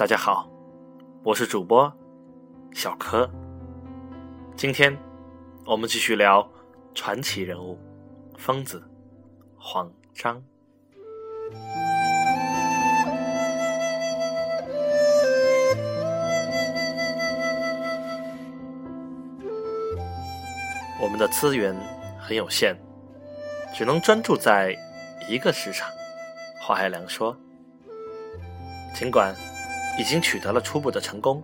[0.00, 0.48] 大家好，
[1.22, 1.92] 我是主播
[2.72, 3.30] 小柯。
[4.56, 4.96] 今天
[5.66, 6.50] 我们继续聊
[6.94, 7.78] 传奇人物
[8.38, 8.82] 疯子
[9.58, 10.42] 黄章。
[20.98, 21.76] 我们的资源
[22.18, 22.74] 很有限，
[23.74, 24.74] 只能专注在
[25.28, 25.90] 一个市场。
[26.58, 27.36] 华海良说
[28.96, 29.36] ：“尽管
[29.98, 31.42] 已经取得了初步的成功，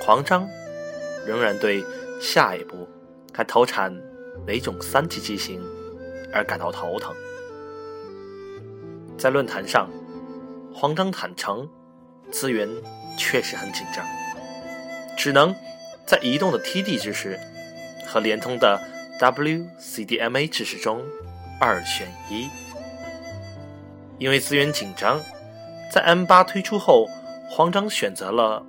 [0.00, 0.48] 黄章
[1.26, 1.84] 仍然对
[2.20, 2.88] 下一步
[3.32, 3.94] 该投产
[4.46, 5.60] 哪种三级机型
[6.32, 7.14] 而感到头疼。”
[9.18, 9.90] 在论坛上，
[10.74, 11.68] 黄章坦诚，
[12.30, 12.66] 资源
[13.18, 14.06] 确实很紧张，
[15.18, 15.54] 只能
[16.06, 17.38] 在移动的 TD 知识
[18.06, 18.80] 和联通的
[19.20, 21.04] WCDMA 知识中
[21.60, 22.48] 二选一。
[24.18, 25.20] 因为资源紧张，
[25.92, 27.06] 在 M 八推出后，
[27.52, 28.64] 黄章选择了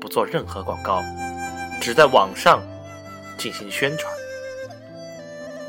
[0.00, 1.02] 不做任何广告，
[1.80, 2.62] 只在网上
[3.36, 4.10] 进行宣传。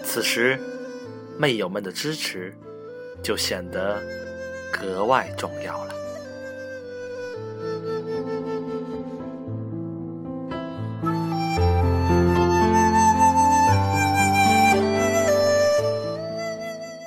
[0.04, 0.60] 此时，
[1.40, 2.56] 魅友们的支持
[3.24, 4.00] 就显得
[4.72, 5.96] 格外重要了。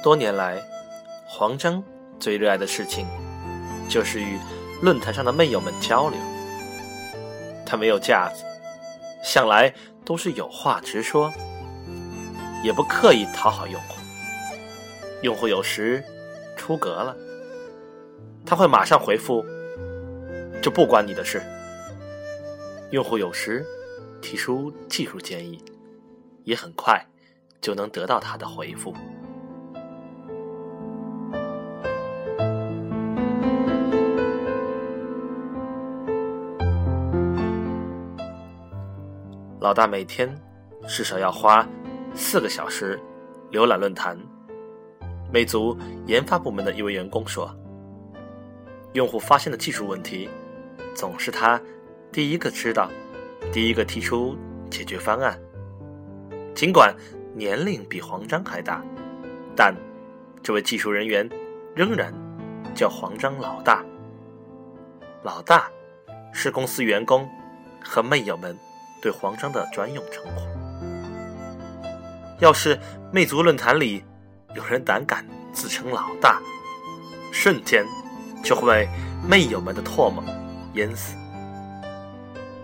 [0.03, 0.61] 多年来，
[1.29, 1.81] 黄章。
[2.21, 3.07] 最热爱的事情，
[3.87, 4.39] 就是与
[4.85, 6.21] 论坛上的妹友们交流。
[7.65, 8.45] 他没有架子，
[9.25, 9.73] 向来
[10.05, 11.33] 都是有话直说，
[12.63, 13.95] 也不刻意讨好用户。
[15.23, 16.05] 用户有时
[16.55, 17.17] 出格了，
[18.45, 19.43] 他会马上回复
[20.61, 21.43] ：“这不关你的事。”
[22.93, 23.65] 用户有时
[24.21, 25.65] 提出技术建议，
[26.45, 27.03] 也很快
[27.59, 28.95] 就能得到他的回复。
[39.65, 40.29] 老大每天
[40.87, 41.67] 至少要花
[42.15, 43.01] 四个小时
[43.51, 44.15] 浏览论坛。
[45.33, 47.51] 魅族研发部门的一位员工说
[48.93, 50.29] ：“用户发现的技术问题，
[50.95, 51.59] 总是他
[52.13, 52.91] 第一个知道，
[53.55, 54.37] 第一个提出
[54.69, 55.41] 解决方案。
[56.55, 56.95] 尽管
[57.35, 58.85] 年龄比黄章还大，
[59.57, 59.75] 但
[60.43, 61.27] 这位技术人员
[61.75, 62.13] 仍然
[62.75, 63.83] 叫黄章老大。
[65.23, 65.71] 老大
[66.35, 67.27] 是公司员工
[67.83, 68.55] 和魅友们。”
[69.05, 70.49] 对黄章的专用称呼。
[72.39, 72.81] 要是
[73.13, 74.03] 魅族论坛里
[74.55, 76.41] 有人胆敢自称老大，
[77.31, 77.85] 瞬间
[78.43, 78.89] 就会被
[79.29, 80.25] 魅友们的唾沫
[80.73, 81.15] 淹死。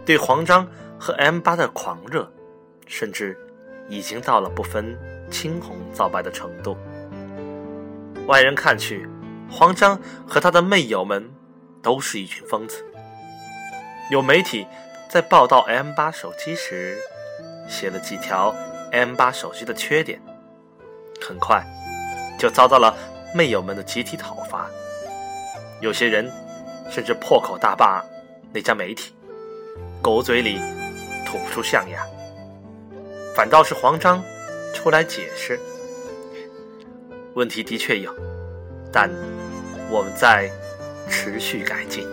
[0.07, 0.67] 对黄章
[0.99, 2.33] 和 M 八的狂热，
[2.87, 3.37] 甚至
[3.91, 4.99] 已经到了不分
[5.31, 6.75] 青红皂白的程度。
[8.27, 9.07] 外人看去，
[9.51, 11.31] 黄章和他的魅友们
[11.83, 12.83] 都是一群疯子。
[14.11, 14.67] 有媒体。
[15.11, 16.97] 在报道 M 八手机时，
[17.69, 18.55] 写了几条
[18.93, 20.21] M 八手机的缺点，
[21.21, 21.67] 很快
[22.39, 22.95] 就遭到了
[23.35, 24.71] 魅友们的集体讨伐。
[25.81, 26.31] 有些人
[26.93, 28.01] 甚至破口大骂
[28.53, 29.13] 那家媒体，
[30.01, 30.61] 狗嘴里
[31.27, 32.07] 吐不出象牙。
[33.35, 34.23] 反倒是黄章
[34.73, 35.59] 出来解释，
[37.35, 38.15] 问题的确有，
[38.93, 39.11] 但
[39.91, 40.49] 我们在
[41.09, 42.07] 持续改进。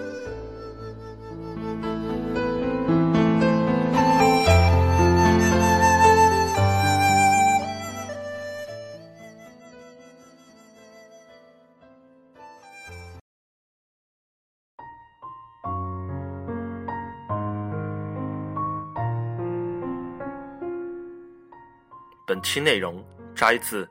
[22.27, 23.01] 本期内容
[23.33, 23.89] 摘自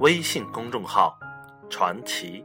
[0.00, 1.16] 微信公众号
[1.70, 2.44] “传奇”。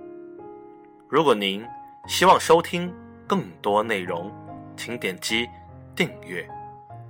[1.09, 1.65] 如果您
[2.07, 2.93] 希望收听
[3.25, 4.31] 更多内容，
[4.77, 5.49] 请点击
[5.95, 6.47] 订阅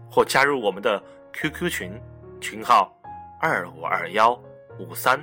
[0.09, 1.03] 或加入我们的
[1.33, 2.01] QQ 群，
[2.39, 2.89] 群号
[3.41, 4.31] 二五二幺
[4.79, 5.21] 五三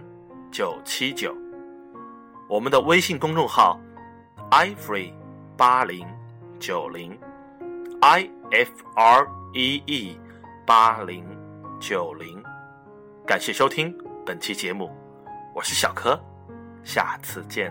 [0.53, 1.35] 九七九。
[2.47, 3.81] 我们的微信公众号
[4.51, 5.15] ifree
[5.57, 6.07] 八零
[6.61, 7.19] 九零
[8.03, 10.21] i f r e e
[10.67, 11.25] 八零
[11.81, 12.45] 九零。
[13.29, 13.95] 感谢收听
[14.25, 14.91] 本期节目，
[15.55, 16.19] 我是小柯，
[16.83, 17.71] 下次见。